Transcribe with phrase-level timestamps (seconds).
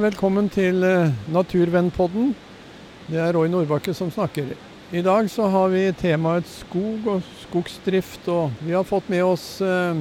[0.00, 2.30] Velkommen til eh, Naturvennpodden.
[3.04, 4.54] Det er Roy Nordbakke som snakker.
[4.96, 9.44] I dag så har vi temaet skog og skogsdrift, og vi har fått med oss
[9.60, 10.00] eh,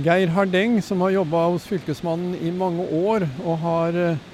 [0.00, 4.26] Geir Hardeng, som har jobba hos Fylkesmannen i mange år, og har eh,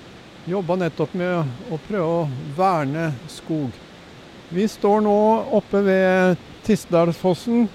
[0.46, 3.74] jobba nettopp med å prøve å verne skog.
[4.54, 5.20] Vi står nå
[5.58, 7.66] oppe ved Tistedalsfossen,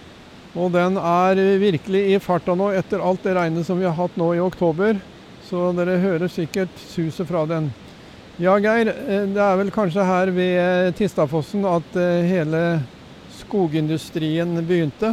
[0.56, 4.16] og den er virkelig i farta nå etter alt det regnet som vi har hatt
[4.16, 5.10] nå i oktober.
[5.50, 7.68] Så dere hører sikkert suset fra den.
[8.42, 8.90] Ja, Geir.
[8.90, 12.62] Eh, det er vel kanskje her ved Tistafossen at eh, hele
[13.38, 15.12] skogindustrien begynte?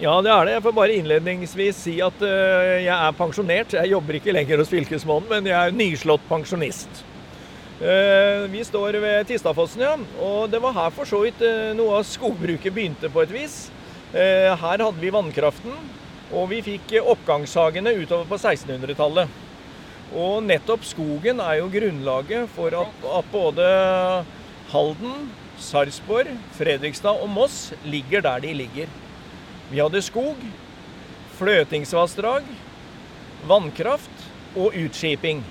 [0.00, 0.54] Ja, det er det.
[0.56, 3.76] Jeg får bare innledningsvis si at jeg er pensjonert.
[3.78, 7.00] Jeg jobber ikke lenger hos Fylkesmannen, men jeg er nyslått pensjonist.
[8.52, 9.94] Vi står ved Tistafossen, ja.
[10.20, 11.40] Og det var her for så vidt
[11.78, 13.56] noe av skogbruket begynte på et vis.
[14.12, 15.72] her hadde vi vannkraften.
[16.34, 19.42] Og vi fikk oppgangshagene utover på 1600-tallet.
[20.16, 23.66] Og nettopp skogen er jo grunnlaget for at, at både
[24.72, 25.28] Halden,
[25.62, 28.90] Sarpsborg, Fredrikstad og Moss ligger der de ligger.
[29.70, 30.40] Vi hadde skog,
[31.38, 32.46] fløtingsvassdrag,
[33.46, 35.44] vannkraft og utskiping.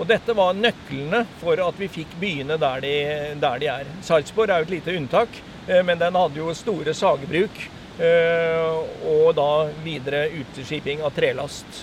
[0.00, 2.94] Og dette var nøklene for at vi fikk byene der de,
[3.42, 3.90] der de er.
[4.02, 7.60] Sarpsborg er jo et lite unntak, eh, men den hadde jo store sagbruk
[8.02, 9.50] og da
[9.84, 11.82] videre utskiping av trelast.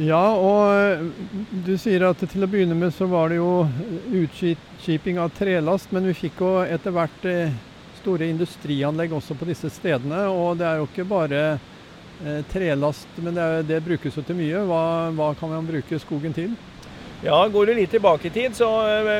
[0.00, 1.02] Ja, og eh,
[1.66, 3.66] du sier at til å begynne med så var det jo
[4.22, 7.52] utskiping av trelast, men vi fikk jo etter hvert eh,
[8.00, 10.24] store industrianlegg også på disse stedene.
[10.32, 11.44] Og det er jo ikke bare
[12.52, 14.60] trelast, men det, er, det brukes jo til mye.
[14.68, 14.82] Hva,
[15.16, 16.52] hva, kan man bruke skogen til?
[17.24, 18.68] Ja, Går du litt tilbake i tid, så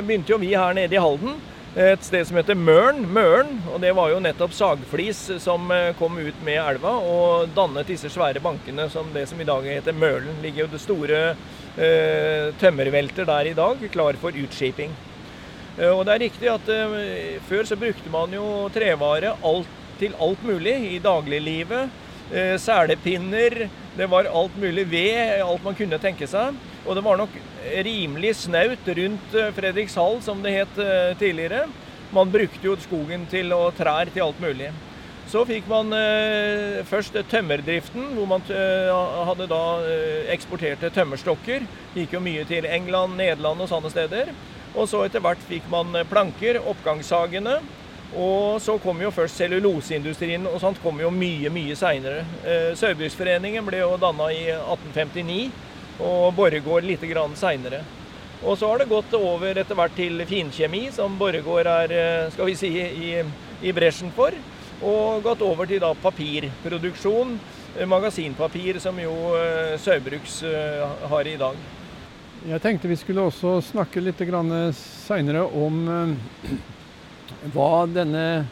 [0.06, 1.34] begynte jo vi her nede i Halden
[1.72, 3.00] et sted som heter Møren.
[3.08, 7.88] Møren, og det var jo nettopp sagflis som eh, kom ut med elva og dannet
[7.88, 10.36] disse svære bankene som det som i dag heter Mølen.
[10.44, 14.92] ligger jo det store eh, tømmervelter der i dag, klar for utskiping.
[15.78, 20.12] Eh, og det er riktig at eh, før så brukte man jo trevare alt, til
[20.20, 21.88] alt mulig i dagliglivet.
[22.32, 23.62] Eh, selepinner,
[23.96, 26.52] det var alt mulig ved, alt man kunne tenke seg.
[26.86, 27.34] Og det var nok
[27.86, 31.66] rimelig snaut rundt eh, Fredrikshall, som det het eh, tidligere.
[32.12, 34.72] Man brukte jo skogen til og trær til alt mulig.
[35.30, 38.90] Så fikk man eh, først tømmerdriften, hvor man eh,
[39.28, 41.64] hadde da eh, eksporterte tømmerstokker.
[41.94, 44.34] Gikk jo mye til England, Nederland og sånne steder.
[44.74, 47.60] Og så etter hvert fikk man planker, oppgangshagene.
[48.12, 52.26] Og så kom jo først celluloseindustrien, og sånt kom jo mye, mye seinere.
[52.44, 55.70] Eh, Saugbrugsforeningen ble jo danna i 1859
[56.00, 57.04] og Borregaard litt
[57.36, 57.82] seinere.
[58.42, 62.48] Og så har det gått over etter hvert til finkjemi, som Borregaard er eh, skal
[62.48, 63.12] vi si, i,
[63.62, 64.34] i bresjen for.
[64.82, 67.36] Og gått over til da papirproduksjon,
[67.76, 70.42] eh, magasinpapir, som jo uh, Saugbrugs
[71.12, 71.60] har i dag.
[72.48, 74.18] Jeg tenkte vi skulle også snakke litt
[74.74, 75.84] seinere om
[77.54, 78.48] hva denne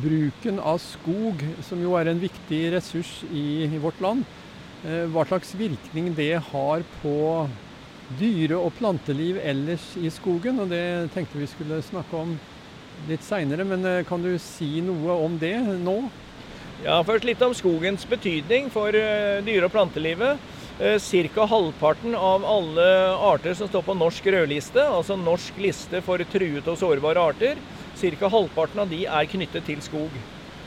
[0.00, 4.43] bruken av skog, som jo er en viktig ressurs i, vårt land, Eh,
[4.84, 7.14] hva slags virkning det har på
[8.18, 10.60] dyre- og planteliv ellers i skogen.
[10.60, 12.36] og Det tenkte vi skulle snakke om
[13.08, 15.96] litt seinere, men eh, kan du si noe om det nå?
[16.84, 20.52] Ja, Først litt om skogens betydning for eh, dyre- og plantelivet.
[20.74, 21.44] Ca.
[21.46, 22.84] halvparten av alle
[23.22, 27.60] arter som står på norsk rødliste, altså norsk liste for truet og sårbare arter,
[27.94, 28.28] ca.
[28.28, 30.10] halvparten av de er knyttet til skog.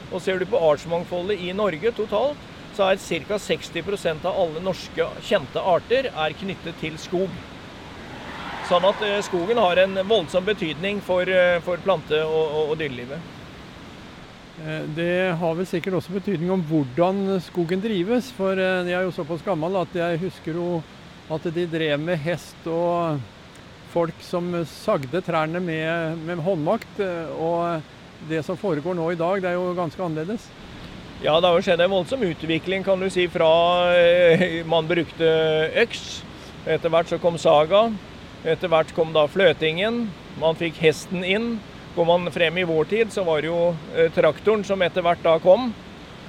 [0.08, 2.40] Og Ser du på artsmangfoldet i Norge totalt,
[2.78, 3.38] så er ca.
[3.42, 7.32] 60% av alle norske kjente arter er knyttet til skog.
[8.68, 12.80] Sånn at eh, skogen har en voldsom betydning for, eh, for plante- og, og, og
[12.82, 13.34] dyrelivet.
[14.60, 18.30] Eh, det har vel sikkert også betydning om hvordan skogen drives.
[18.36, 20.70] For jeg er jo såpass gammel at jeg husker jo
[21.34, 23.24] at de drev med hest og
[23.94, 27.02] folk som sagde trærne med, med håndmakt.
[27.40, 30.52] Og det som foregår nå i dag, det er jo ganske annerledes.
[31.18, 33.50] Ja, det har skjedd en voldsom utvikling, kan du si, fra
[33.98, 35.26] eh, man brukte
[35.82, 36.04] øks.
[36.70, 37.88] Etter hvert så kom saga.
[38.46, 40.04] Etter hvert kom da fløtingen.
[40.38, 41.48] Man fikk hesten inn.
[41.96, 45.26] Går man frem i vår tid, så var det jo eh, traktoren som etter hvert
[45.26, 45.72] da kom.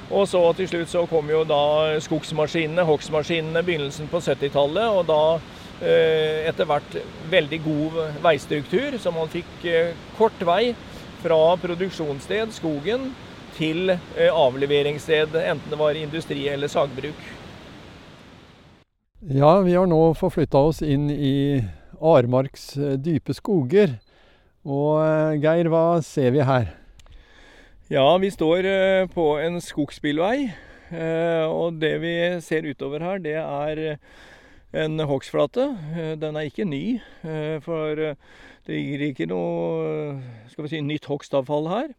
[0.09, 4.89] Og så til slutt så kom jo da skogsmaskinene, hogstmaskinene, begynnelsen på 70-tallet.
[4.89, 5.23] Og da
[5.85, 9.69] eh, etter hvert veldig god veistruktur, så man fikk
[10.17, 10.73] kort vei
[11.21, 13.11] fra produksjonssted, skogen,
[13.59, 17.19] til eh, avleveringssted, enten det var industri eller sagbruk.
[19.19, 21.59] Ja, vi har nå forflytta oss inn i
[21.99, 23.99] Armarks eh, dype skoger.
[24.69, 26.71] Og eh, Geir, hva ser vi her?
[27.89, 28.67] Ja, vi står
[29.15, 30.51] på en skogsbilvei.
[31.49, 32.13] Og det vi
[32.45, 33.81] ser utover her, det er
[34.77, 35.65] en hogstflate.
[36.21, 37.01] Den er ikke ny,
[37.65, 38.17] for det
[38.69, 40.19] ligger ikke noe
[40.53, 41.93] skal vi si, nytt hogstavfall her.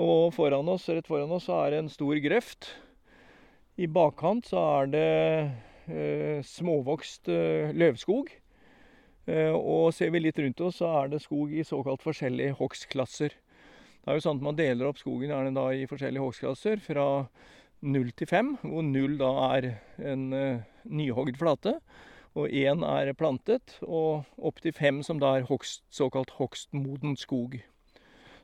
[0.00, 2.70] Og foran oss, rett foran oss så er det en stor grøft.
[3.76, 5.08] I bakkant så er det
[5.92, 8.30] eh, småvokst eh, løvskog.
[9.28, 13.36] Eh, og ser vi litt rundt oss, så er det skog i såkalt forskjellige hogstklasser.
[14.02, 17.06] Det er jo sånn at Man deler opp skogen gjerne da i forskjellige hogstklasser, fra
[17.82, 19.68] null til fem, hvor null da er
[19.98, 21.76] en uh, nyhogd flate,
[22.38, 27.60] og én er plantet, og opp til fem som da er hogst, såkalt hogstmoden skog.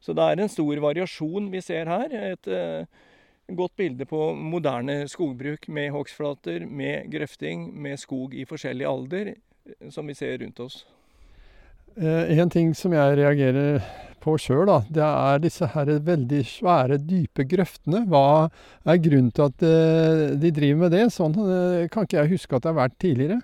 [0.00, 2.12] Så det er en stor variasjon vi ser her.
[2.33, 3.09] Et uh,
[3.49, 9.35] godt bilde på moderne skogbruk med hogstflater, med grøfting, med skog i forskjellig alder,
[9.91, 10.85] som vi ser rundt oss.
[11.99, 13.81] Eh, en ting som jeg reagerer
[14.23, 18.05] på sjøl, det er disse her veldig svære, dype grøftene.
[18.11, 18.50] Hva
[18.87, 21.06] er grunnen til at eh, de driver med det?
[21.15, 23.41] Sånn eh, kan ikke jeg huske at det har vært tidligere.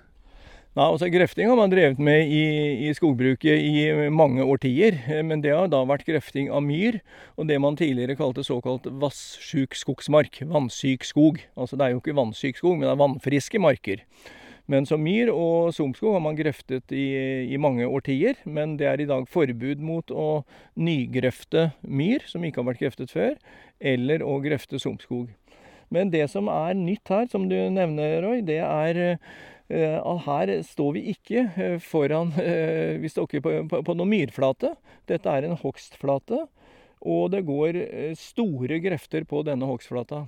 [0.75, 2.39] Nei, altså Grøfting har man drevet med i,
[2.83, 4.97] i, skogbruket i mange årtier.
[5.23, 6.97] Men det har da vært grøfting av myr,
[7.39, 10.41] og det man tidligere kalte såkalt vasssyk skogsmark.
[10.43, 11.39] Vannsyk skog.
[11.55, 14.03] Altså det er jo ikke vannsyk skog, men det er vannfriske marker.
[14.67, 17.07] Men som myr og sumpskog har man grøftet i,
[17.47, 18.43] i, mange årtier.
[18.43, 20.43] Men det er i dag forbud mot å
[20.75, 23.39] nygrøfte myr, som ikke har vært grøftet før,
[23.79, 25.31] eller å grøfte sumpskog.
[25.93, 29.35] Men det som er nytt her, som du nevner, Roy, det er eh,
[29.69, 34.75] her står vi ikke eh, foran eh, Vi står ikke på, på, på noen myrflate.
[35.09, 36.45] Dette er en hogstflate.
[37.05, 37.77] Og det går
[38.17, 40.23] store grøfter på denne hogstflata.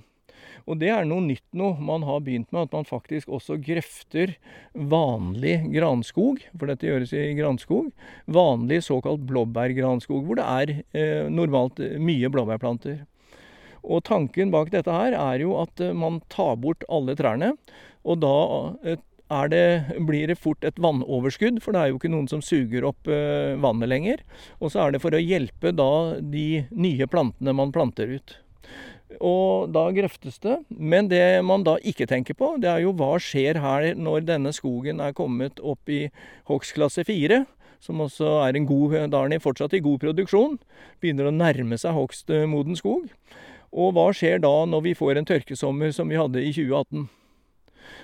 [0.68, 1.72] Og det er noe nytt nå.
[1.82, 4.34] Man har begynt med at man faktisk også grøfter
[4.72, 7.90] vanlig granskog, for dette gjøres i granskog.
[8.30, 13.04] Vanlig såkalt blåbærgranskog, hvor det er eh, normalt mye blåbærplanter.
[13.88, 17.54] Og tanken bak dette her er jo at eh, man tar bort alle trærne,
[18.04, 18.36] og da
[18.84, 19.64] eh, det,
[20.08, 23.58] blir det fort et vannoverskudd, for det er jo ikke noen som suger opp eh,
[23.60, 24.22] vannet lenger.
[24.60, 28.38] Og så er det for å hjelpe da de nye plantene man planter ut.
[29.24, 30.58] Og da grøftes det.
[30.68, 34.52] Men det man da ikke tenker på, det er jo hva skjer her når denne
[34.56, 36.06] skogen er kommet opp i
[36.48, 37.44] hogstklasse 4,
[37.84, 40.58] som også er en god, da er den fortsatt i god produksjon.
[41.02, 43.12] Begynner å nærme seg hogstmoden skog.
[43.68, 47.08] Og hva skjer da når vi får en tørkesommer som vi hadde i 2018?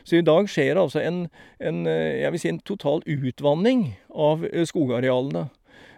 [0.04, 1.26] Så i dag skjer det altså en,
[1.60, 5.48] en, jeg vil si en total utvanning av skogarealene.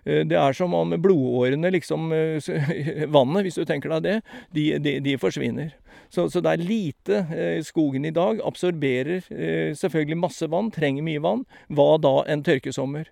[0.07, 4.17] Eh, det er som om blodårene, liksom eh, Vannet, hvis du tenker deg det,
[4.55, 5.75] de, de, de forsvinner.
[6.09, 7.23] Så, så, det er lite.
[7.35, 9.27] Eh, skogen i dag absorberer
[9.75, 11.47] selvfølgelig masse vann, trenger mye vann.
[11.67, 13.11] Hva da en tørkesommer?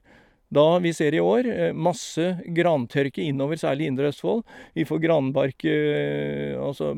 [0.55, 2.25] Da vi ser i år eh, masse
[2.55, 4.45] grantørke innover, særlig Indre Østfold.
[4.77, 6.93] Vi får granbark, eh, altså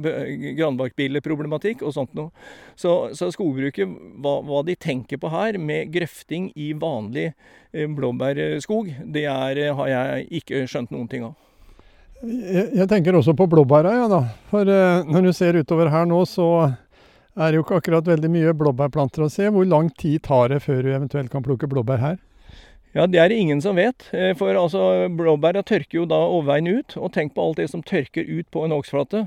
[0.58, 2.32] granbarkbilleproblematikk og sånt noe.
[2.76, 3.88] Så, så skogbruket,
[4.20, 9.92] hva, hva, de tenker på her med grøfting i vanlig eh, blåbærskog, det er, har
[9.92, 11.36] jeg ikke skjønt noen ting av.
[12.26, 14.22] Jeg, tenker også på blåbæra, ja da.
[14.48, 16.46] For når du ser utover her nå, så
[17.36, 19.50] er det jo ikke akkurat veldig mye blåbærplanter å se.
[19.52, 22.16] Hvor lang tid tar det før du eventuelt kan plukke blåbær her?
[22.96, 24.06] Ja, Det er det ingen som vet.
[24.16, 24.80] Eh, for altså,
[25.12, 26.94] blåbæra tørker jo da overveien ut.
[26.96, 29.26] Og tenk på alt det som tørker ut på en hogstflate.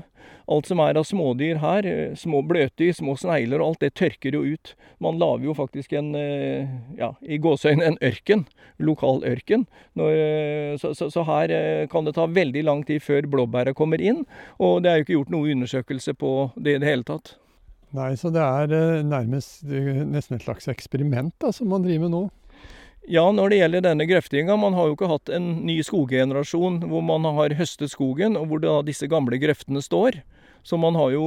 [0.50, 4.34] Alt som er av smådyr her, eh, små bløtdyr, små snegler og alt, det tørker
[4.34, 4.74] jo ut.
[4.98, 6.66] Man lager jo faktisk en, eh,
[6.98, 8.44] ja, i gåseøynene en ørken.
[8.80, 9.68] Lokal ørken.
[9.94, 14.26] Når, så, så, så, her kan det ta veldig lang tid før blåbæra kommer inn.
[14.58, 17.36] Og det er jo ikke gjort noe undersøkelse på det i det hele tatt.
[17.94, 22.26] Nei, så det er nærmest nesten et slags eksperiment da, som man driver med nå?
[23.08, 27.02] Ja, når det gjelder denne grøftinga, man har jo ikke hatt en ny skoggenerasjon hvor
[27.04, 30.20] man har høstet skogen, og hvor da disse gamle grøftene står.
[30.62, 31.26] Så man har jo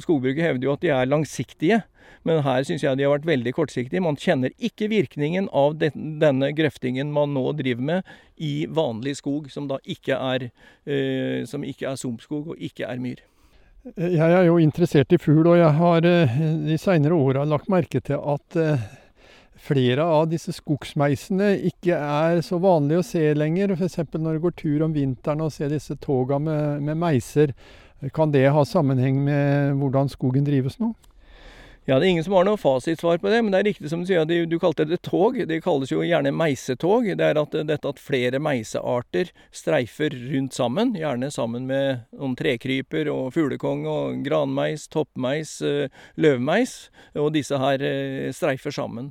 [0.00, 1.82] Skogbruket hevder jo at de er langsiktige,
[2.24, 4.02] men her syns jeg de har vært veldig kortsiktige.
[4.04, 9.68] Man kjenner ikke virkningen av denne grøftingen man nå driver med i vanlig skog, som
[9.70, 10.48] da ikke er,
[10.86, 13.20] eh, som ikke er sumpskog og ikke er myr.
[13.98, 17.98] Jeg er jo interessert i fugl, og jeg har eh, de seinere åra lagt merke
[18.00, 18.84] til at eh,
[19.62, 23.76] flere av disse skogsmeisene ikke er så vanlige å se lenger.
[23.76, 24.00] F.eks.
[24.16, 27.54] når det går tur om vinteren og ser disse toga med, med meiser.
[28.14, 30.90] Kan det ha sammenheng med hvordan skogen drives nå?
[31.84, 34.04] Ja, Det er ingen som har noe fasitsvar på det, men det er riktig som
[34.04, 35.34] du sier, du, kalte det tog.
[35.34, 37.08] Det kalles jo gjerne meisetog.
[37.18, 43.10] Det er at, dette at flere meisearter streifer rundt sammen, gjerne sammen med noen trekryper
[43.10, 46.76] og fuglekong og granmeis, toppmeis, eh, løvmeis.
[47.18, 49.10] Og disse her eh, streifer sammen.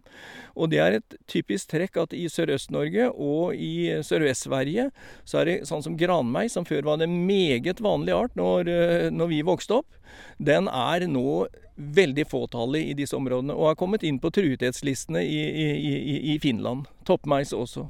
[0.56, 4.94] Og det er et typisk trekk at i Sørøst-Norge og i Sørvest-Sverige
[5.28, 9.10] så er det sånn som granmeis, som før var en meget vanlig art når, eh,
[9.12, 10.00] når vi vokste opp,
[10.40, 15.42] den er nå veldig fåtallig i disse områdene, og har kommet inn på truethetslistene i,
[15.50, 16.88] i, i, i Finland.
[17.08, 17.88] Toppmeis også.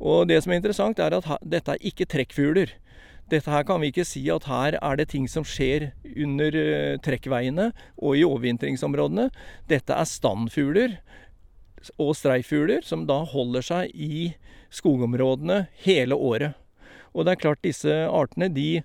[0.00, 2.74] Og det som er interessant, er at dette er ikke trekkfugler.
[3.26, 6.98] Dette her kan vi ikke si at her er det ting som skjer under uh,
[7.02, 9.30] trekkveiene og i overvintringsområdene.
[9.66, 11.00] Dette er standfugler
[11.98, 14.36] og streifugler som da holder seg i
[14.74, 16.54] skogområdene hele året.
[17.16, 18.84] Og det er klart disse artene de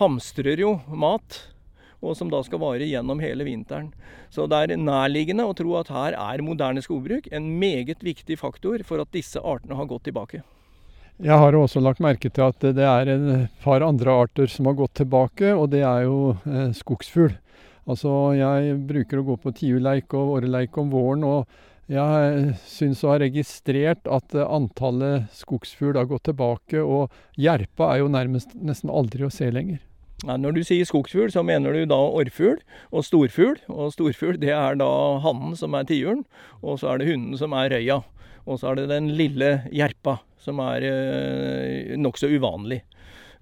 [0.00, 1.44] hamstrer jo mat
[2.02, 3.90] og som da skal vare gjennom hele vinteren.
[4.30, 8.84] Så det er nærliggende å tro at her er moderne skogbruk en meget viktig faktor
[8.86, 10.44] for at disse artene har gått tilbake.
[11.18, 14.76] Jeg har også lagt merke til at det er en par andre arter som har
[14.78, 17.32] gått tilbake, og det er jo eh, skogsfugl.
[17.88, 23.14] Altså, jeg bruker å gå på tiurleik og åreleik om våren, og jeg syns å
[23.14, 29.24] ha registrert at antallet skogsfugl har gått tilbake, og jerpa er jo nærmest nesten aldri
[29.26, 29.80] å se lenger.
[30.26, 32.58] Ja, når du sier skogsfugl, så mener du da orrfugl
[32.90, 33.60] og storfugl.
[33.70, 34.88] Og storfugl det er da
[35.22, 36.24] hannen som er tiuren,
[36.58, 38.00] og så er det hunden som er røya.
[38.48, 42.80] Og så er det den lille jerpa, som er eh, nokså uvanlig.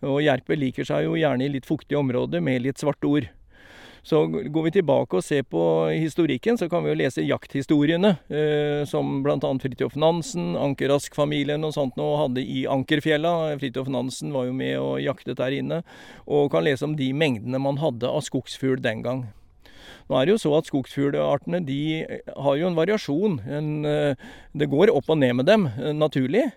[0.05, 3.31] Og jerpe liker seg jo gjerne i litt fuktige områder med litt svarte ord.
[4.07, 5.61] Så går vi tilbake og ser på
[5.91, 9.39] historikken, så kan vi jo lese jakthistoriene, eh, som bl.a.
[9.59, 13.57] Fridtjof Nansen, Ankerrask-familien og sånt nå hadde i Ankerfjella.
[13.59, 15.81] Fridtjof Nansen var jo med og jaktet der inne,
[16.23, 19.25] og kan lese om de mengdene man hadde av skogsfugl den gang.
[20.07, 21.81] Nå er det jo så at Skogsfuglartene de
[22.31, 23.41] har jo en variasjon.
[23.51, 24.15] En, eh,
[24.55, 26.53] det går opp og ned med dem, eh, naturlig.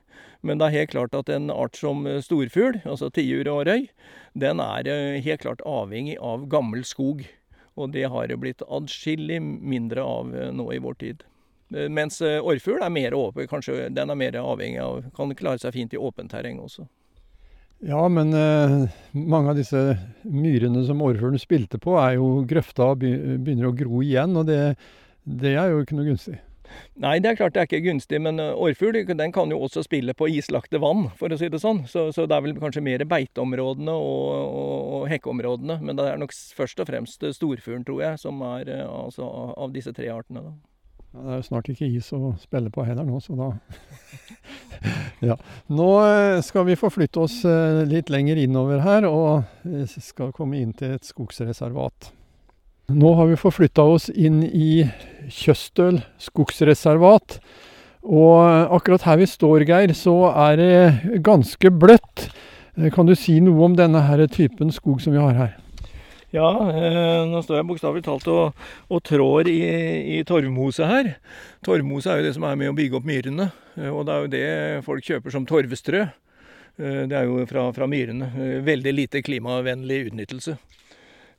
[0.46, 3.90] Men det er helt klart at en art som storfugl, altså tiur og røy,
[4.38, 7.26] den er helt klart avhengig av gammel skog.
[7.80, 11.26] Og det har det blitt adskillig mindre av eh, nå i vår tid.
[11.76, 15.62] Eh, mens eh, orrfugl er mer åpen, kanskje den er mer avhengig av Kan klare
[15.62, 16.88] seg fint i åpent terreng også.
[17.86, 19.94] Ja, men eh, mange av disse
[20.28, 24.36] myrene som orrfuglen spilte på, er jo grøfta og begynner å gro igjen.
[24.36, 24.60] Og det,
[25.24, 26.40] det er jo ikke noe gunstig.
[27.00, 29.86] Nei, det er klart det er ikke gunstig, men orrfugl eh, den kan jo også
[29.86, 31.86] spille på islagte vann, for å si det sånn.
[31.90, 35.80] Så, så det er vel kanskje mer beiteområdene og, og, og, hekkeområdene.
[35.86, 39.72] Men det er nok først og fremst storfuglen, tror jeg, som er eh, altså, av
[39.76, 40.44] disse tre artene.
[40.50, 40.54] da.
[41.10, 43.48] Ja, det er jo snart ikke is å spille på heller nå, så da
[45.30, 45.40] Ja.
[45.72, 47.42] Nå eh, skal vi forflytte oss
[47.90, 49.48] litt lenger innover her, og
[49.96, 52.14] skal komme inn til et skogsreservat.
[52.90, 54.88] Nå har vi forflytta oss inn i
[55.30, 57.38] Kjøstøl skogsreservat.
[58.02, 62.30] Og akkurat her vi står, Geir, så er det ganske bløtt.
[62.96, 65.58] Kan du si noe om denne her typen skog som vi har her?
[66.34, 68.58] Ja, eh, nå står jeg bokstavelig talt og,
[68.90, 69.60] og trår i,
[70.18, 71.16] i torvmose her.
[71.66, 73.50] Torvmose er jo det som er med å bygge opp myrene.
[73.78, 74.50] Eh, og det er jo det
[74.86, 76.04] folk kjøper som torvestrø.
[76.06, 78.30] Eh, det er jo fra, fra myrene.
[78.38, 80.58] Eh, veldig lite klimavennlig utnyttelse.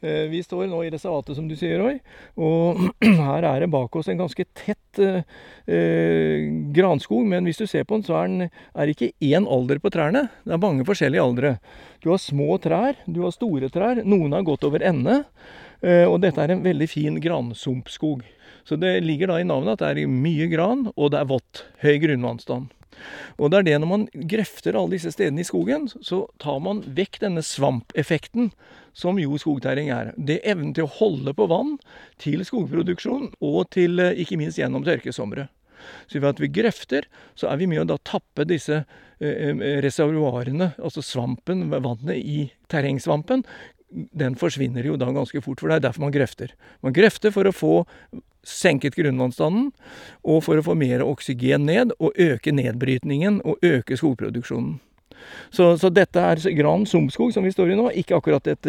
[0.01, 1.99] Eh, vi står nå i reservatet, som du sier, Roy.
[2.41, 5.21] Og her er det bak oss en ganske tett eh,
[5.69, 7.27] eh, granskog.
[7.29, 10.29] Men hvis du ser på den, så er det ikke én alder på trærne.
[10.47, 11.55] Det er mange forskjellige aldre.
[12.01, 14.01] Du har små trær, du har store trær.
[14.09, 15.23] Noen har gått over ende.
[15.85, 18.25] Eh, og dette er en veldig fin gransumpskog.
[18.65, 21.65] Så det ligger da i navnet at det er mye gran, og det er vått.
[21.85, 22.73] Høy grunnvannstand.
[23.39, 26.83] Og det er det når man grøfter alle disse stedene i skogen, så tar man
[26.97, 28.51] vekk denne svampeffekten
[28.97, 30.13] som jo skogtæring er.
[30.17, 31.77] Det er evnen til å holde på vann
[32.21, 35.49] til skogproduksjon, og til eh, ikke minst gjennom tørkesomre.
[36.11, 37.07] Så ved at vi grøfter,
[37.39, 42.49] så er vi med å da tappe disse eh, eh, reservoarene, altså svampen, vannet i
[42.73, 43.47] terrengsvampen,
[43.91, 46.53] den forsvinner jo da ganske fort, for det er derfor man grøfter.
[46.85, 47.73] Man grøfter for å få
[48.47, 49.71] senket grunnvannstanden,
[50.25, 54.79] og for å få mer oksygen ned, og øke nedbrytningen og øke skogproduksjonen.
[55.51, 57.89] Så, så, dette er Gran sumpskog som vi står i nå.
[58.01, 58.69] Ikke akkurat et,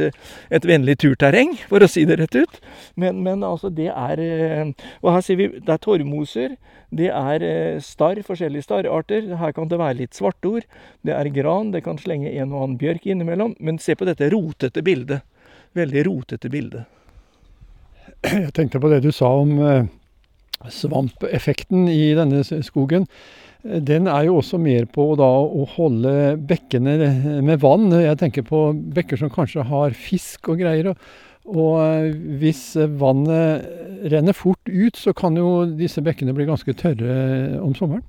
[0.51, 2.59] et vennlig turterreng, for å si det rett ut.
[2.99, 6.55] Men, men, altså, det er eh, Og her ser vi det er torvmoser.
[6.91, 9.33] Det er eh, starr, forskjellige starrarter.
[9.41, 10.67] Her kan det være litt svartord.
[11.07, 11.73] Det er gran.
[11.75, 13.55] Det kan slenge en og annen bjørk innimellom.
[13.59, 15.23] Men se på dette rotete bildet.
[15.77, 16.85] Veldig rotete bilde.
[18.45, 19.87] Jeg tenkte på det du sa om eh,
[20.69, 23.07] svampeffekten i denne skogen
[23.61, 26.13] den er jo også mer på da, å holde
[26.49, 26.95] bekkene
[27.45, 27.91] med vann.
[27.93, 30.95] Jeg tenker på bekker som kanskje har fisk og greier.
[31.51, 32.11] Og eh,
[32.41, 33.65] hvis vannet
[34.11, 38.05] renner fort ut, så kan jo disse bekkene bli ganske tørre om sommeren.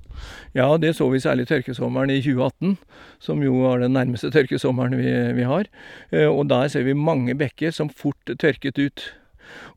[0.57, 2.77] Ja, det så vi særlig tørkesommeren i 2018,
[3.21, 5.69] som jo var den nærmeste tørkesommeren vi, vi har.
[6.13, 9.09] Eh, og der ser vi mange bekker som fort tørket ut.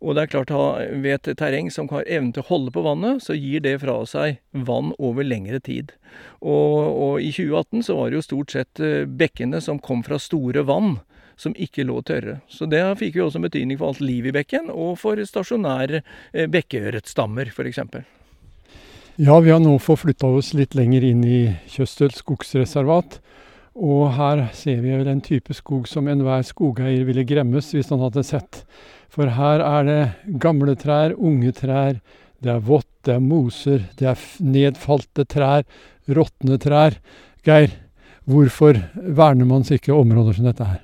[0.00, 0.52] Og det er klart,
[0.90, 3.98] ved et terreng som har evnen til å holde på vannet, så gir det fra
[4.08, 5.94] seg vann over lengre tid.
[6.40, 10.20] Og, og i 2018 så var det jo stort sett eh, bekkene som kom fra
[10.22, 10.98] store vann,
[11.36, 12.40] som ikke lå tørre.
[12.48, 16.46] Så det fikk jo også betydning for alt liv i bekken, og for stasjonære eh,
[16.52, 17.82] bekkeørretstammer f.eks.
[19.16, 21.38] Ja, vi har nå forflytta oss litt lenger inn i
[21.72, 23.20] Kjøstøl skogsreservat.
[23.76, 28.00] Og her ser vi vel en type skog som enhver skogeier ville gremmes hvis han
[28.00, 28.62] hadde sett.
[29.16, 30.00] For her er det
[30.42, 32.02] gamle trær, unge trær,
[32.44, 35.64] det er vått, det er moser, det er nedfalte trær,
[36.04, 36.98] råtne trær.
[37.46, 37.72] Geir,
[38.28, 40.82] hvorfor verner man ikke områder som dette her?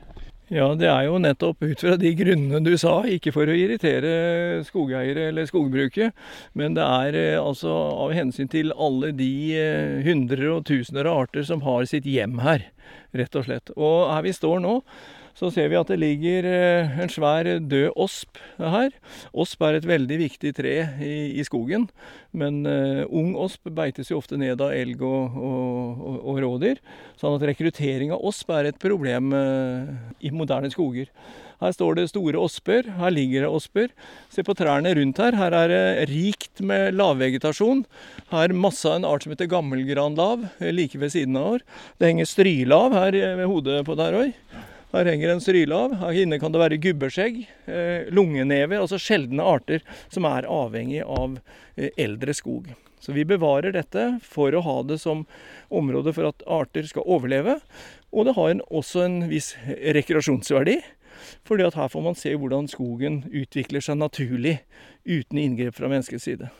[0.53, 2.99] Ja, det er jo nettopp ut fra de grunnene du sa.
[3.09, 6.13] Ikke for å irritere skogeiere eller skogbruket,
[6.57, 9.33] men det er eh, altså av hensyn til alle de
[10.05, 12.69] hundrer hundre og tusener av arter som har sitt hjem her,
[13.17, 13.73] rett og slett.
[13.77, 14.79] Og her vi står nå,
[15.39, 18.93] så ser vi at det ligger eh, en svær død osp her.
[19.33, 21.89] Osp er et veldig viktig tre i, i skogen,
[22.37, 26.83] men uh, ung osp beites jo ofte ned av elg og, og, og, og rådyr.
[27.21, 29.89] Sånn at rekruttering av osp er et problem uh,
[30.21, 31.11] i moderne skoger.
[31.63, 33.93] Her står det store osper, her ligger det osper.
[34.35, 35.37] Se på trærne rundt her.
[35.39, 37.85] Her er det rikt med lavvegetasjon.
[38.33, 41.65] Her er masse av en art som heter gammelgranlav like ved siden av her.
[42.03, 44.35] Det henger strylav her ved hodet på der òg.
[44.93, 45.95] Her henger en strylav.
[46.03, 49.81] Her inne kan det være gubbeskjegg, eh, lungenever, altså sjeldne arter
[50.13, 51.39] som er avhengig av
[51.77, 52.69] eh, eldre skog.
[53.01, 55.25] Så vi bevarer dette for å ha det som
[55.73, 57.57] område for at arter skal overleve.
[58.13, 60.83] Og det har en, også en viss rekreasjonsverdi.
[61.45, 64.59] fordi at her får man se hvordan skogen utvikler seg naturlig
[65.07, 66.51] uten inngrep fra menneskets side.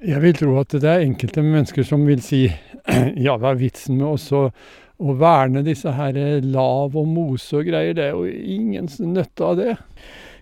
[0.00, 2.46] Jeg vil tro at det er enkelte mennesker som vil si
[3.26, 4.46] ja, hva er vitsen med også
[5.00, 9.60] å verne disse her lav og mose og greier, det er jo ingen nytte av
[9.60, 9.76] det.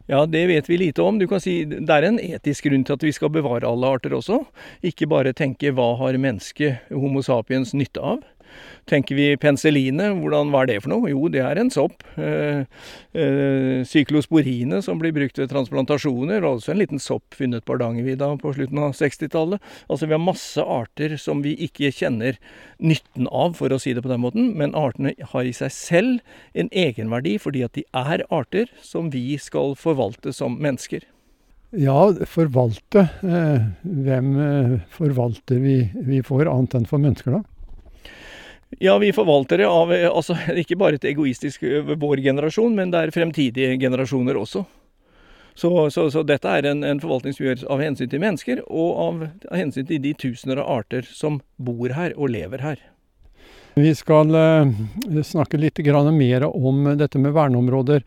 [0.09, 1.19] Ja, det vet vi lite om.
[1.21, 4.15] Du kan si Det er en etisk grunn til at vi skal bevare alle arter
[4.17, 4.41] også.
[4.87, 8.23] Ikke bare tenke hva har mennesket, Homo sapiens, nytte av.
[8.89, 11.11] Tenker vi penicilline, hvordan, hva er det for noe?
[11.13, 12.05] Jo, det er en sopp.
[12.17, 12.65] Eh,
[13.13, 18.55] eh, Syklosporine som blir brukt ved transplantasjoner, også en liten sopp funnet på Hardangervidda på
[18.57, 19.61] slutten av 60-tallet.
[19.89, 22.41] Altså vi har masse arter som vi ikke kjenner
[22.81, 24.55] nytten av, for å si det på den måten.
[24.59, 29.37] Men artene har i seg selv en egenverdi fordi at de er arter som vi
[29.43, 31.05] skal forvalte som mennesker.
[31.77, 33.05] Ja, forvalte.
[33.21, 37.58] Eh, hvem eh, forvalter vi, vi for, annet enn for mennesker, da?
[38.71, 43.15] Ja, vi forvalter det av altså, ikke bare et egoistisk vår generasjon, men det er
[43.15, 44.65] fremtidige generasjoner også.
[45.59, 49.01] Så, så, så dette er en, en, forvaltning som gjøres av hensyn til mennesker, og
[49.03, 52.85] av, av, hensyn til de tusener av arter som bor her og lever her.
[53.79, 54.71] Vi skal uh,
[55.27, 55.81] snakke litt
[56.15, 58.05] mer om dette med verneområder.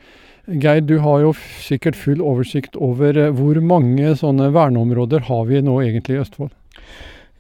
[0.48, 5.82] Geir, du har jo sikkert full oversikt over hvor mange sånne verneområder har vi nå
[5.84, 6.56] egentlig i Østfold?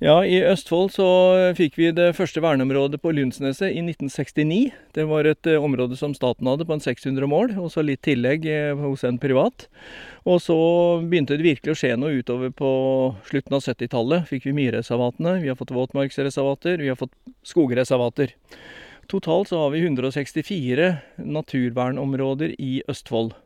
[0.02, 1.08] Ja, I Østfold så
[1.54, 4.72] fikk vi det første verneområdet på Lundsneset i 1969.
[4.98, 8.02] Det var et eh, område som staten hadde på en 600 mål, og så litt
[8.08, 9.68] tillegg eh, hos en privat.
[10.26, 10.56] Og så
[11.06, 12.72] begynte det virkelig å skje noe utover på
[13.28, 14.26] slutten av 70-tallet.
[14.32, 17.14] Fikk vi myrreservatene, vi har fått våtmarksreservater, vi har fått
[17.46, 18.34] skogreservater.
[19.12, 20.90] Totalt så har vi 164
[21.30, 23.38] naturvernområder i Østfold.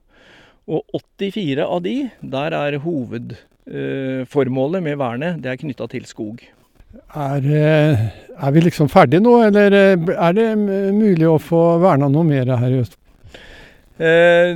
[0.72, 0.88] Og
[1.20, 3.55] 84 av de, der er hoved Eh,
[4.30, 6.44] formålet med vernet det er knytta til skog.
[7.16, 10.46] Er, er, vi liksom ferdige nå, eller eh, er det
[10.96, 13.02] mulig å få verna noe mer her i Østfold?
[13.96, 14.52] Eh,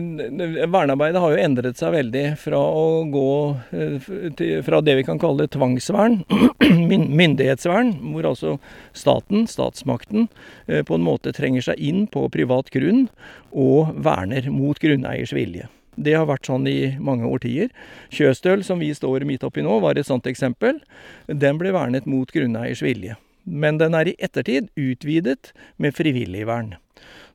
[0.67, 3.29] vernearbeidet har jo endret seg veldig fra å gå
[3.71, 6.17] eh, til, fra det vi kan kalle tvangsvern,
[7.21, 8.57] myndighetsvern, hvor altså
[8.91, 10.27] staten, statsmakten,
[10.67, 13.05] eh, på en måte trenger seg inn på privat grunn
[13.55, 15.71] og verner mot grunneiers vilje.
[15.99, 17.71] Det har vært sånn i mange årtier.
[18.15, 20.79] Kjøstøl, som vi står midt oppi nå, var et sånt eksempel.
[21.27, 23.17] Den ble vernet mot grunneiers vilje.
[23.43, 26.77] Men den er i ettertid utvidet med frivillig vern.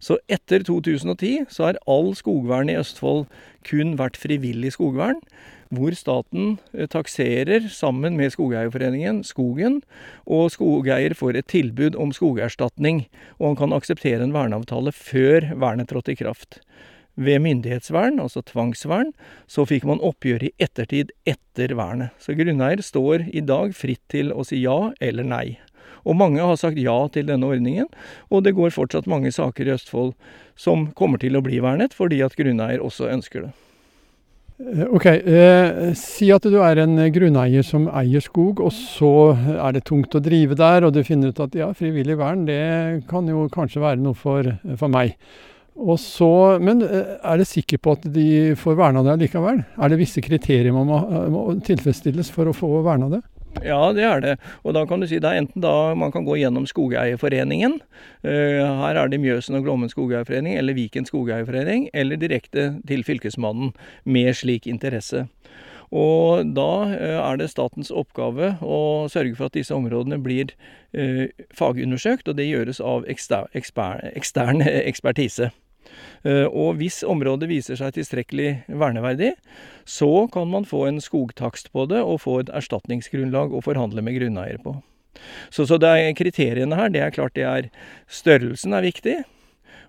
[0.01, 3.27] Så etter 2010 så har all skogvern i Østfold
[3.65, 5.21] kun vært frivillig skogvern,
[5.75, 9.81] hvor staten eh, takserer sammen med Skogeierforeningen skogen,
[10.27, 13.07] og skogeier får et tilbud om skogerstatning,
[13.41, 16.61] og han kan akseptere en verneavtale før vernet trådte i kraft.
[17.15, 19.13] Ved myndighetsvern, altså tvangsvern,
[19.47, 22.11] så fikk man oppgjør i ettertid etter vernet.
[22.19, 25.47] Så grunneier står i dag fritt til å si ja eller nei.
[26.05, 27.87] Og mange har sagt ja til denne ordningen,
[28.29, 30.13] og det går fortsatt mange saker i Østfold
[30.59, 33.55] som kommer til å bli vernet, fordi at grunneier også ønsker det.
[34.59, 39.73] Eh, ok, eh, Si at du er en grunneier som eier skog, og så er
[39.75, 43.27] det tungt å drive der, og du finner ut at ja, frivillig vern det kan
[43.27, 45.17] jo kanskje være noe for, for meg.
[45.75, 49.65] Så, men eh, er det sikker på at de får verna det likevel?
[49.75, 51.01] Er det visse kriterier man må,
[51.35, 53.25] må tilfredsstilles for å få verna det?
[53.63, 54.35] Ja, det er det.
[54.67, 57.77] Og da kan du si det er enten da man kan gå gjennom Skogeierforeningen.
[58.27, 63.71] Her er det Mjøsen og Glommen skogeierforening eller Viken skogeierforening, eller direkte til Fylkesmannen
[64.11, 65.29] med slik interesse.
[65.95, 70.51] Og da er det statens oppgave å sørge for at disse områdene blir
[71.55, 75.55] fagundersøkt, og det gjøres av ekstern ekspertise.
[76.25, 79.35] Og hvis området viser seg tilstrekkelig verneverdig,
[79.85, 84.17] så kan man få en skogtakst på det og få et erstatningsgrunnlag å forhandle med
[84.17, 84.79] grunneier på.
[85.53, 87.69] Så, så er kriteriene her, det er klart det er
[88.11, 89.21] Størrelsen er viktig,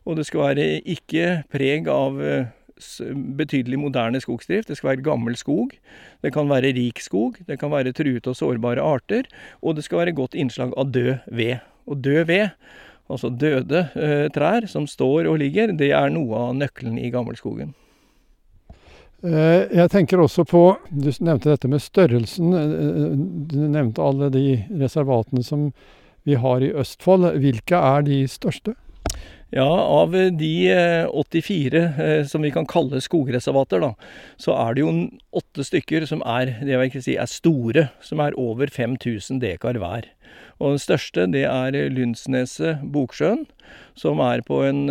[0.05, 2.19] og det skal være ikke preg av
[3.37, 4.67] betydelig moderne skogsdrift.
[4.67, 5.75] Det skal være gammel skog.
[6.21, 7.39] Det kan være rik skog.
[7.47, 9.23] Det kan være truete og sårbare arter.
[9.61, 11.57] Og det skal være godt innslag av død ved.
[11.87, 12.49] Og død ved
[13.11, 17.73] altså døde eh, trær som står og ligger, det er noe av nøkkelen i gammelskogen.
[19.25, 22.53] Eh, jeg tenker også på Du nevnte dette med størrelsen.
[22.53, 23.11] Eh,
[23.51, 24.47] du nevnte alle de
[24.81, 25.69] reservatene som
[26.25, 27.29] vi har i Østfold.
[27.41, 28.75] Hvilke er de største?
[29.53, 30.53] Ja, av de
[31.13, 33.91] 84 som vi kan kalle skogreservater, da,
[34.41, 34.89] så er det jo
[35.37, 37.85] åtte stykker som er, det vil ikke si, er store.
[38.03, 40.09] Som er over 5000 dekar hver.
[40.63, 43.41] Og den største det er Lundsneset Boksjøen,
[43.99, 44.85] som er på en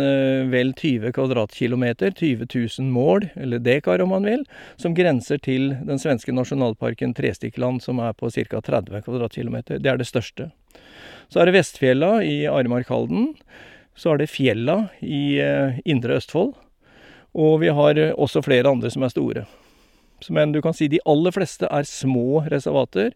[0.51, 4.43] vel 20 kvadratkilometer, 20 000 mål, eller dekar om man vil,
[4.77, 8.61] som grenser til den svenske nasjonalparken Trestikkland, som er på ca.
[8.61, 9.81] 30 kvadratkilometer.
[9.81, 10.51] Det er det største.
[11.33, 13.31] Så er det Vestfjella i Aremark-Halden.
[13.97, 15.41] Så er det Fjella i
[15.85, 16.53] Indre Østfold.
[17.33, 19.47] Og vi har også flere andre som er store.
[20.33, 23.11] Men du kan si de aller fleste er små reservater.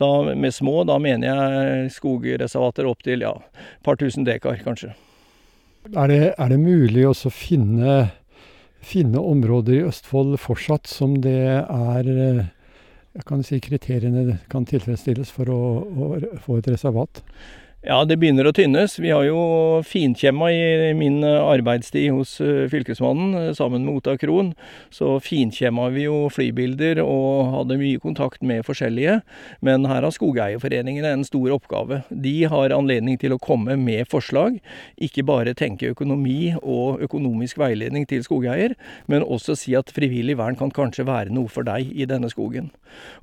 [0.00, 4.94] Da, med små, da mener jeg skogreservater opp til ja, et par tusen dekar, kanskje.
[5.92, 8.08] Er det, er det mulig å finne,
[8.82, 12.08] finne, områder i Østfold fortsatt som det er
[13.14, 16.06] jeg kan si kriteriene kan tilfredsstilles for å, å
[16.42, 17.20] få et reservat?
[17.84, 18.94] Ja, det begynner å tynnes.
[18.96, 19.40] Vi har jo
[19.84, 22.38] finkjemma i min arbeidstid hos
[22.72, 24.54] Fylkesmannen sammen med Ota Krohn.
[24.88, 29.18] Så finkjemma vi jo flybilder og hadde mye kontakt med forskjellige.
[29.60, 31.98] Men her har skogeierforeningene en stor oppgave.
[32.08, 34.56] De har anledning til å komme med forslag.
[34.96, 38.78] Ikke bare tenke økonomi og økonomisk veiledning til skogeier,
[39.12, 42.72] men også si at frivillig vern kan kanskje være noe for deg i denne skogen.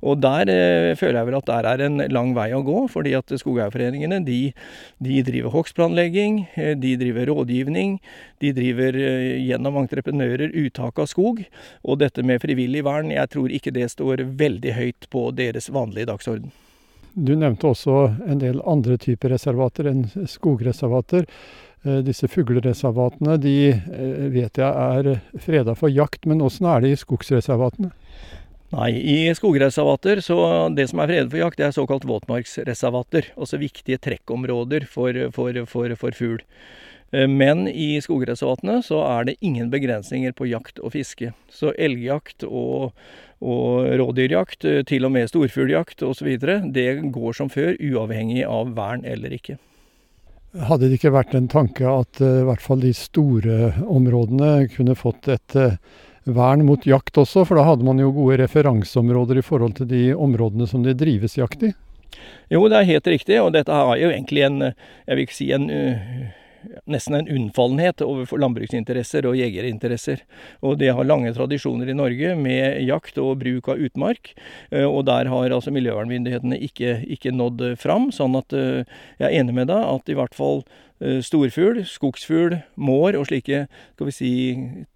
[0.06, 3.16] Og der eh, føler jeg vel at der er en lang vei å gå, fordi
[3.18, 4.51] at skogeierforeningene de
[5.02, 6.42] de driver hogstplanlegging,
[6.82, 7.98] de driver rådgivning,
[8.42, 8.98] de driver
[9.38, 11.44] gjennom entreprenører uttak av skog.
[11.82, 16.10] Og dette med frivillig vern, jeg tror ikke det står veldig høyt på deres vanlige
[16.12, 16.52] dagsorden.
[17.12, 21.26] Du nevnte også en del andre typer reservater enn skogreservater.
[22.06, 23.56] Disse fuglereservatene de
[24.32, 27.90] vet jeg er freda for jakt, men åssen er det i skogsreservatene?
[28.72, 30.36] Nei, i skogreservater så
[30.72, 33.28] det som er fredet for jakt, det er såkalt våtmarksreservater.
[33.36, 36.40] Altså viktige trekkområder for, for, for, for fugl.
[37.12, 41.34] Men i skogreservatene så er det ingen begrensninger på jakt og fiske.
[41.52, 42.94] Så elgjakt og,
[43.44, 46.30] og rådyrjakt, til og med storfugljakt osv.,
[46.72, 49.58] det går som før, uavhengig av vern eller ikke.
[50.56, 55.28] Hadde det ikke vært en tanke at i hvert fall de store områdene kunne fått
[55.32, 55.60] et
[56.24, 60.04] vern mot jakt også, for da hadde man jo gode referanseområder i forhold til de
[60.14, 61.72] områdene som det drives jakt i?
[62.52, 65.50] Jo, det er helt riktig, og dette har jo egentlig en, jeg vil ikke si
[65.56, 65.68] en
[66.90, 70.22] nesten en unnfallenhet overfor landbruksinteresser og jegerinteresser.
[70.62, 74.32] Og det har lange tradisjoner i Norge med jakt og bruk av utmark.
[74.70, 78.10] Og der har altså miljøvernmyndighetene ikke, ikke nådd fram.
[78.14, 78.86] Sånn at jeg
[79.26, 80.62] er enig med deg at i hvert fall
[81.24, 84.32] storfugl, skogsfugl, mår og slike skal vi si,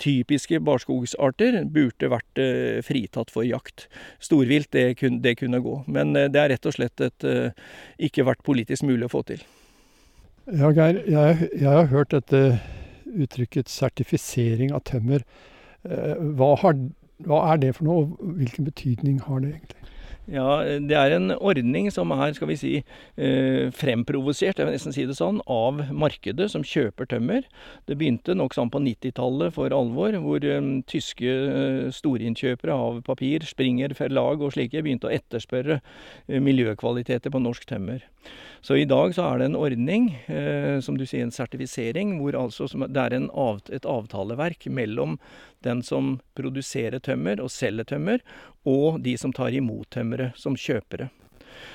[0.03, 2.41] typiske barskogsarter burde vært
[2.87, 3.89] fritatt for jakt.
[4.23, 5.81] Storvilt, det kunne, det kunne gå.
[5.91, 7.29] Men det er rett og slett et,
[7.99, 9.43] ikke vært politisk mulig å få til.
[10.47, 11.03] Ja, Geir.
[11.11, 12.61] Jeg, jeg har hørt dette
[13.17, 15.25] uttrykket 'sertifisering av tømmer'.
[15.83, 16.79] Hva, har,
[17.27, 19.91] hva er det for noe, og hvilken betydning har det egentlig?
[20.27, 22.73] Ja, Det er en ordning som er skal vi si,
[23.79, 27.47] fremprovosert jeg vil nesten si det sånn, av markedet som kjøper tømmer.
[27.87, 30.43] Det begynte nok sånn på 90-tallet for alvor, hvor
[30.91, 31.37] tyske
[31.95, 35.79] storinnkjøpere av papir, Springer, Verlag og slike begynte å etterspørre
[36.27, 38.03] miljøkvaliteter på norsk tømmer.
[38.67, 40.09] Så i dag så er det en ordning,
[40.83, 43.29] som du sier, en sertifisering, hvor altså det er en,
[43.71, 45.21] et avtaleverk mellom
[45.63, 48.25] den som produserer tømmer og selger tømmer,
[48.67, 51.13] og de som tar imot tømmeret som kjøpere.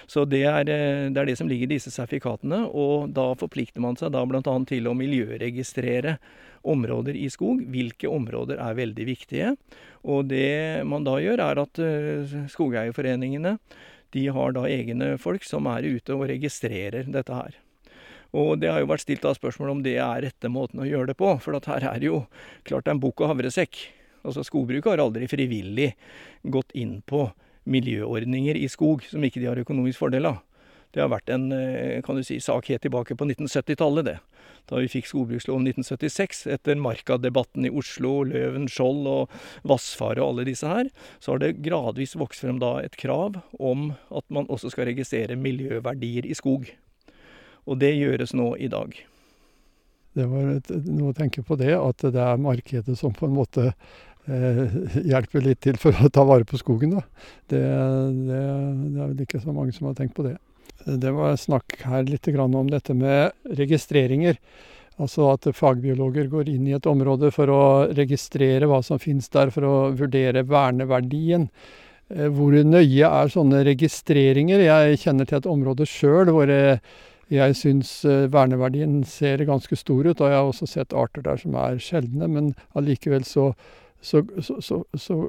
[0.04, 3.96] Så det er, det er, det som ligger i disse sertifikatene, og da forplikter man
[3.96, 4.42] seg da bl.a.
[4.68, 6.18] til å miljøregistrere
[6.68, 7.64] områder i skog.
[7.72, 9.56] Hvilke områder er veldig viktige.
[10.04, 11.82] Og det man da gjør, er at
[12.52, 13.56] skogeierforeningene
[14.16, 17.58] de har da egne folk som er ute og registrerer dette her.
[18.32, 21.12] Og det har jo vært stilt av spørsmål om det er rette måten å gjøre
[21.12, 21.34] det på.
[21.44, 22.22] For at her er det jo
[22.68, 23.80] klart det er en bukk og havresekk.
[24.24, 25.92] Altså Skogbruket har aldri frivillig
[26.54, 27.26] gått inn på
[27.72, 30.40] miljøordninger i skog som ikke de har økonomisk fordel av.
[30.92, 34.18] Det har vært en eh, kan du si, sak helt tilbake på 1970-tallet, det.
[34.70, 39.34] Da vi fikk skogbruksloven 1976, etter Marka-debatten i Oslo, Løven, Skjold og
[39.68, 43.92] Vassfaret og alle disse her, så har det gradvis vokst frem da et krav om
[44.10, 46.70] at man også skal registrere miljøverdier i skog.
[47.70, 48.96] Og det gjøres nå i dag.
[50.18, 50.48] Det var
[50.92, 55.46] noe å tenke på det, at det er markedet som på en måte eh, hjelper
[55.46, 56.98] litt til for å ta vare på skogen.
[56.98, 57.04] Da.
[57.54, 57.62] Det,
[58.28, 58.42] det,
[58.92, 60.36] det er vel ikke så mange som har tenkt på det.
[60.86, 64.38] Det var snakk her litt om dette med registreringer.
[65.02, 67.62] Altså at fagbiologer går inn i et område for å
[67.98, 71.48] registrere hva som finnes der, for å vurdere verneverdien.
[72.12, 74.62] Eh, hvor nøye er sånne registreringer?
[74.62, 76.52] Jeg kjenner til et område sjøl hvor
[77.32, 80.20] jeg syns eh, verneverdien ser ganske stor ut.
[80.20, 83.52] Og jeg har også sett arter der som er sjeldne, men allikevel så,
[84.02, 85.22] så, så, så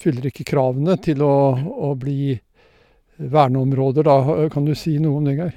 [0.00, 2.38] fyller ikke kravene til å, å bli
[3.16, 4.48] verneområder, da.
[4.50, 5.54] Kan du si noe om det, Geir?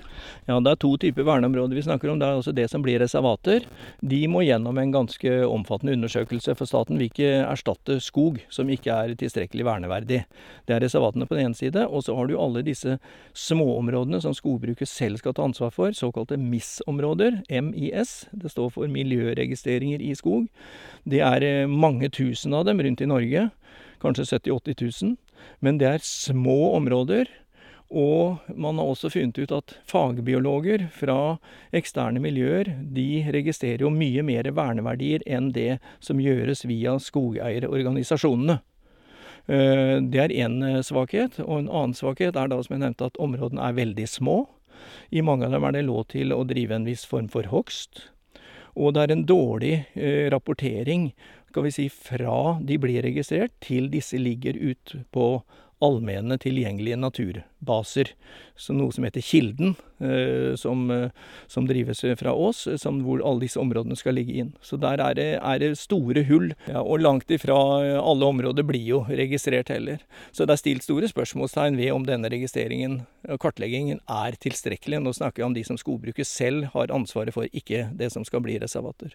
[0.47, 2.19] Ja, Det er to typer verneområder vi snakker om.
[2.19, 3.65] Det er altså det som blir reservater.
[4.01, 8.93] De må gjennom en ganske omfattende undersøkelse, for staten vil ikke erstatte skog som ikke
[8.93, 10.23] er tilstrekkelig verneverdig.
[10.65, 12.99] Det er reservatene på den ene side, og så har du alle disse
[13.33, 17.43] småområdene som skogbruket selv skal ta ansvar for, såkalte MIS-områder.
[17.49, 18.27] MIS.
[18.31, 20.47] Det står for miljøregistreringer i skog.
[21.03, 23.49] Det er eh, mange tusen av dem rundt i Norge.
[24.01, 25.17] Kanskje 70 000-80 000.
[25.59, 27.29] Men det er små områder
[27.87, 31.37] og man har også funnet ut at fagbiologer fra
[31.75, 38.59] eksterne miljøer de registrerer jo mye mer verneverdier enn det som gjøres via skogeierorganisasjonene.
[39.47, 41.39] Eh, det er én eh, svakhet.
[41.45, 44.37] Og en annen svakhet er da, som jeg nevnte, at områdene er veldig små.
[45.15, 48.09] I mange av dem er det lov til å drive en viss form for hogst.
[48.77, 51.13] Og det er en dårlig eh, rapportering
[51.47, 55.39] skal vi si, fra de blir registrert, til disse ligger ute på
[55.83, 58.11] allmenne, tilgjengelige naturbaser.
[58.57, 61.09] Så noe som heter Kilden, eh, som, eh,
[61.47, 64.53] som, drives fra Ås, som, hvor alle disse områdene skal ligge inn.
[64.61, 67.57] Så der er det, er det store hull, ja, og langt ifra
[68.01, 70.01] alle områder blir jo registrert heller.
[70.31, 75.03] Så det er stilt store spørsmålstegn ved om denne registreringen og kartleggingen er tilstrekkelig.
[75.03, 78.41] Nå snakker vi om de som skogbruket selv har ansvaret for, ikke det som skal
[78.41, 79.13] bli reservater.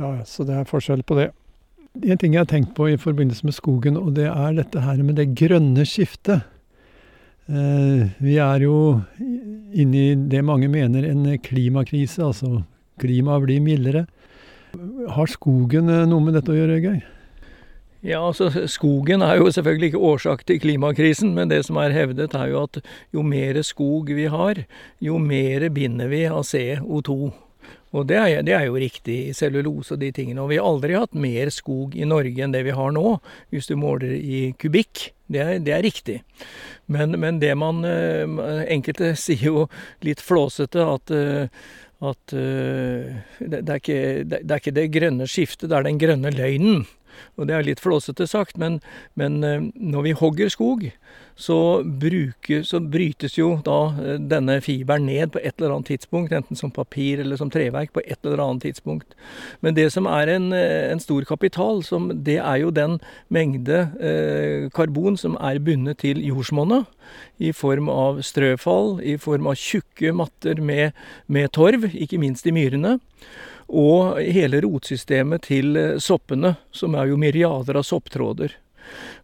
[0.00, 1.32] Ja, så det er forskjell på det
[2.00, 5.02] en ting jeg har tenkt på i forbindelse med skogen, og det er dette her
[5.04, 6.46] med det grønne skiftet.
[7.50, 8.76] Eh, vi er jo
[9.74, 12.62] inne i det mange mener en klimakrise, altså
[13.02, 14.06] klimaet blir mildere.
[15.12, 17.02] Har skogen eh, noe med dette å gjøre, Geir?
[18.02, 22.34] Ja, altså Skogen er jo selvfølgelig ikke årsak til klimakrisen, men det som er hevdet
[22.34, 22.80] er jo at
[23.14, 24.64] jo mer skog vi har,
[24.98, 27.30] jo mer binder vi av CO2.
[27.92, 30.40] Og det er, det er, jo riktig, cellulose og de tingene.
[30.40, 33.18] Og vi har aldri hatt mer skog i Norge enn det vi har nå,
[33.52, 35.10] hvis du måler i kubikk.
[35.32, 36.18] Det er, det er riktig.
[36.92, 38.24] Men, men, det man eh,
[38.72, 39.66] Enkelte sier jo
[40.04, 41.68] litt flåsete at, eh,
[42.02, 46.32] at eh, det, er ikke, det, er ikke det grønne skiftet, det er den grønne
[46.34, 46.84] løgnen.
[47.36, 48.80] Og det er litt flåsete sagt, men,
[49.18, 50.88] men eh, når vi hogger skog,
[51.34, 56.32] så, bruker, så, brytes jo da eh, denne fiberen ned på et eller annet tidspunkt,
[56.36, 59.16] enten som papir eller som treverk, på et eller annet tidspunkt.
[59.64, 62.98] Men det som er en, eh, en stor kapital, som, det er jo den
[63.32, 66.88] mengde eh, karbon som er bundet til jordsmonnet,
[67.42, 70.92] i form av strøfall, i form av tjukke matter med,
[71.26, 72.98] med torv, ikke minst i myrene
[73.72, 78.58] og hele rotsystemet til eh, soppene, som er jo myriader av sopptråder.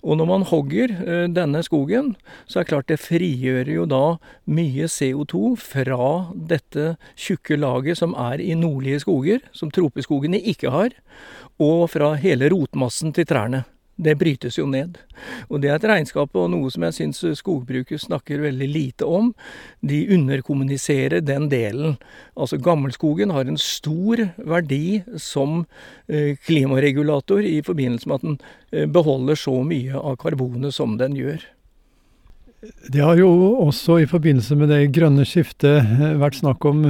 [0.06, 2.14] Og når man hogger eh, denne skogen,
[2.48, 4.04] så er det klart det frigjør jo da
[4.48, 10.94] mye CO2 fra dette tjukke laget som er i nordlige skoger, som tropeskogene ikke har,
[11.58, 13.66] og fra hele rotmassen til trærne
[13.98, 14.96] det brytes jo ned.
[15.50, 19.32] Og det er et regnskap og noe som jeg syns skogbruket snakker veldig lite om.
[19.82, 21.96] De underkommuniserer den delen.
[22.38, 25.64] Altså gammelskogen har en stor verdi som
[26.06, 28.38] eh, klimaregulator i forbindelse med at den
[28.70, 31.42] eh, beholder så mye av karbonet som den gjør.
[32.90, 33.30] Det har jo
[33.64, 36.86] også i forbindelse med det grønne skiftet eh, vært snakk om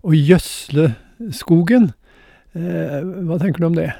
[0.00, 0.92] å gjødsle
[1.36, 1.90] skogen.
[2.50, 3.92] Hva tenker du om det?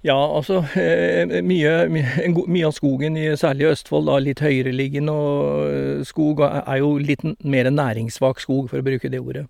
[0.00, 6.06] Ja, altså eh, mye, mye, mye, av skogen, særlig i Østfold, da, litt høyereliggende og
[6.08, 9.44] skog, er jo litt mer næringssvak skog, for å bruke det ordet.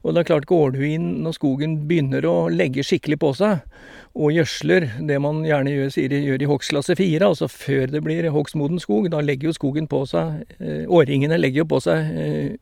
[0.00, 3.60] Og det er klart, går du inn når skogen begynner å legge skikkelig på seg,
[4.16, 8.32] og gjødsler, det man gjerne gjør, sier, gjør i hogstklasse fire, altså før det blir
[8.32, 10.40] hogstmoden skog, da legger jo skogen på seg
[10.90, 12.56] Årringene legger jo på seg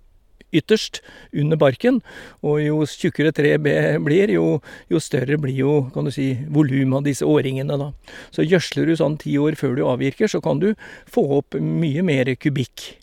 [0.53, 2.01] ytterst under barken.
[2.43, 7.09] Og jo tjukkere treet blir, jo, jo, større blir jo kan du si, volumet av
[7.09, 7.79] disse årringene.
[7.81, 7.91] Da.
[8.35, 10.73] Så gjødsler du sånn ti år før du avvirker, så kan du
[11.11, 12.95] få opp mye mer kubikk.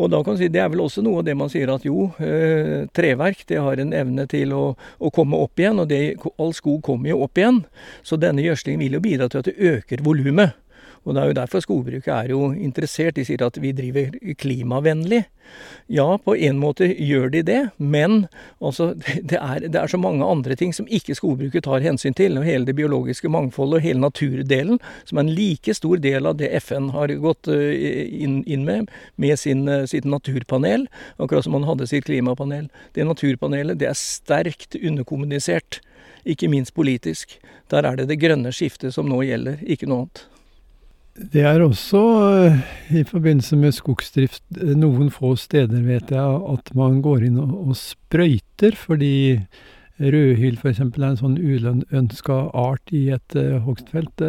[0.00, 1.84] Og da kan du si, Det er vel også noe av det man sier at
[1.84, 4.64] jo, eh, treverk det har en evne til å,
[4.98, 5.82] å komme opp igjen.
[5.82, 7.62] Og det, all skog kommer jo opp igjen.
[8.02, 10.56] Så denne gjødslingen vil jo bidra til at det øker volumet.
[11.02, 13.16] Og det er jo derfor skogbruket er jo interessert.
[13.16, 15.24] De sier at vi driver klimavennlig.
[15.90, 18.26] Ja, på en måte gjør de det, men
[18.62, 18.92] altså,
[19.30, 22.38] det, er, det er så mange andre ting som ikke skogbruket tar hensyn til.
[22.38, 26.38] Og hele det biologiske mangfoldet og hele naturdelen, som er en like stor del av
[26.40, 30.86] det FN har gått eh, inn, inn med, med sin, eh, sitt naturpanel,
[31.18, 32.70] akkurat som man hadde sitt klimapanel.
[32.94, 35.82] Det naturpanelet det er sterkt underkommunisert,
[36.22, 37.40] ikke minst politisk.
[37.74, 40.28] Der er det det grønne skiftet som nå gjelder, ikke noe annet.
[41.12, 42.00] Det er også
[42.48, 42.60] eh,
[42.96, 47.52] i forbindelse med skogsdrift eh, noen få steder, vet jeg, at man går inn og,
[47.68, 49.36] og sprøyter, fordi
[50.00, 50.80] rødhyll f.eks.
[50.80, 54.24] er en sånn uønska art i et uh, hogstfelt.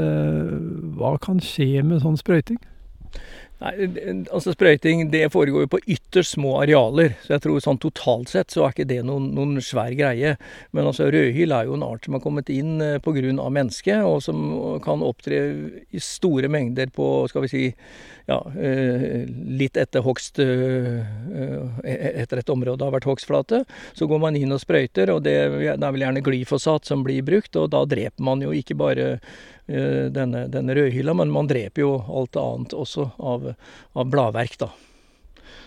[0.99, 2.59] hva kan skje med sånn sprøyting?
[3.63, 3.85] Nei,
[4.33, 7.13] altså Sprøyting det foregår jo på ytterst små arealer.
[7.23, 10.35] Så jeg tror sånn totalt sett så er ikke det noen, noen svær greie.
[10.75, 13.21] Men altså rødhyl er jo en art som har kommet inn eh, pga.
[13.23, 14.41] mennesket, og som
[14.83, 15.39] kan opptre
[15.91, 17.63] i store mengder på skal vi si,
[18.27, 20.99] ja, eh, litt etter hogst eh,
[21.83, 23.63] Etter et område har vært hogstflate.
[23.95, 27.23] Så går man inn og sprøyter, og det, det er vel gjerne glyfosat som blir
[27.23, 27.55] brukt.
[27.55, 29.09] Og da dreper man jo ikke bare
[29.65, 33.45] denne, denne rødhylla, men man dreper jo alt annet også av,
[33.95, 34.67] av bladverk, da.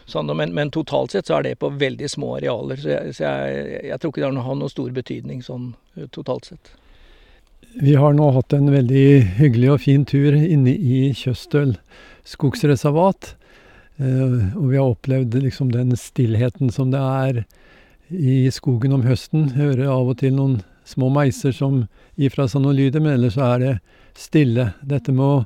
[0.06, 3.24] Sånn, men, men, totalt sett så er det på veldig små arealer, så jeg, så
[3.26, 6.70] jeg, jeg tror ikke det har noen stor betydning sånn eh, totalt sett.
[7.82, 9.08] Vi har nå hatt en veldig
[9.40, 11.74] hyggelig og fin tur inne i Kjøstøl
[12.26, 13.34] skogsreservat.
[13.98, 17.42] Eh, og vi har opplevd liksom den stillheten som det er
[18.08, 19.50] i skogen om høsten.
[19.58, 21.84] Hører av og til noen små meiser som
[22.16, 23.72] gir fra seg noen lyder, men ellers så er det
[24.16, 24.70] stille.
[24.86, 25.38] Dette med å,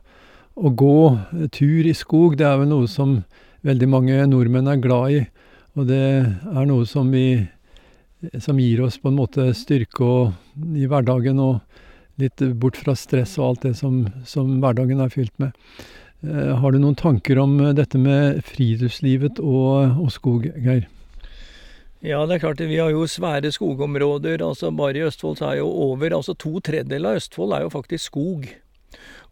[0.61, 3.20] å, gå tur i skog, det er vel noe som
[3.66, 5.22] veldig mange nordmenn er glad i.
[5.79, 7.40] Og det er noe som, vi,
[8.42, 10.37] som gir oss på en måte styrke og,
[10.76, 11.61] i hverdagen, og
[12.20, 15.57] litt bort fra stress og alt det som, som hverdagen er fylt med.
[16.20, 20.85] Eh, har du noen tanker om dette med friluftslivet og, og skog, Geir?
[22.01, 22.61] Ja, det er klart.
[22.65, 24.41] Vi har jo svære skogområder.
[24.41, 27.69] altså Bare i Østfold så er jo over altså To tredjedeler av Østfold er jo
[27.69, 28.47] faktisk skog.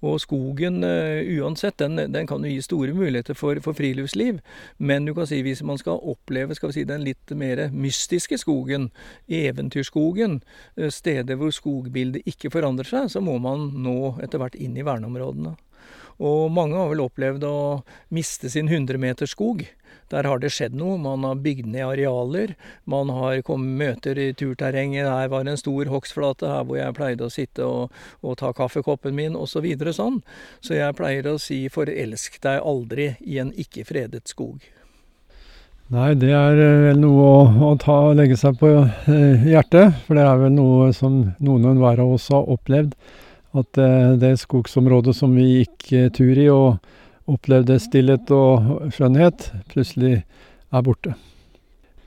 [0.04, 4.42] Og skogen uh, uansett, den, den, kan jo gi store muligheter for, for, friluftsliv.
[4.78, 8.90] Men du kan si hvis man skal oppleve skal si, den litt mer mystiske skogen,
[9.26, 10.42] eventyrskogen,
[10.76, 14.84] uh, steder hvor skogbildet ikke forandrer seg, så må man nå etter hvert inn i
[14.84, 15.56] verneområdene.
[16.18, 17.58] Og mange har vel opplevd å
[18.14, 19.64] miste sin 100-meterskog.
[20.12, 20.96] Der har det skjedd noe.
[21.00, 22.54] Man har bygd ned arealer.
[22.88, 25.08] Man har kommet møter i turterrenget.
[25.08, 27.94] Her var en stor hogstflate, her hvor jeg pleide å sitte og,
[28.24, 29.58] og ta kaffekoppen min, osv.
[29.58, 30.20] Så videre, sånn.
[30.62, 34.68] Så jeg pleier å si 'forelsk deg aldri i en ikke-fredet skog'.
[35.88, 39.96] Nei, det er eh, vel noe å, å ta, legge seg på eh, hjertet.
[40.04, 42.92] For det er vel noe som noen og enhver av oss har opplevd.
[43.56, 46.76] At eh, det skogsområdet som vi gikk tur i og
[47.28, 50.22] opplevde stillhet og skjønnhet, plutselig
[50.72, 51.14] er borte.